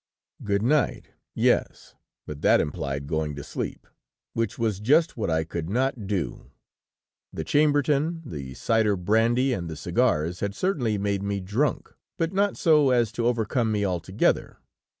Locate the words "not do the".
5.69-7.43